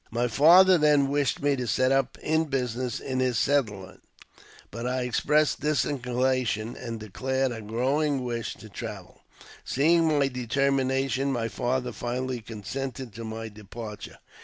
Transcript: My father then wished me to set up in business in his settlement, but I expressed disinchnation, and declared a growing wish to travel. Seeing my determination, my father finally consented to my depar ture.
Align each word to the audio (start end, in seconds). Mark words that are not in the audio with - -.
My 0.09 0.27
father 0.27 0.79
then 0.79 1.09
wished 1.11 1.43
me 1.43 1.55
to 1.57 1.67
set 1.67 1.91
up 1.91 2.17
in 2.23 2.45
business 2.45 2.99
in 2.99 3.19
his 3.19 3.37
settlement, 3.37 4.01
but 4.71 4.87
I 4.87 5.03
expressed 5.03 5.59
disinchnation, 5.59 6.75
and 6.75 6.99
declared 6.99 7.51
a 7.51 7.61
growing 7.61 8.23
wish 8.23 8.55
to 8.55 8.67
travel. 8.69 9.21
Seeing 9.63 10.07
my 10.17 10.27
determination, 10.27 11.31
my 11.31 11.49
father 11.49 11.91
finally 11.91 12.41
consented 12.41 13.13
to 13.13 13.23
my 13.23 13.47
depar 13.47 13.99
ture. 13.99 14.17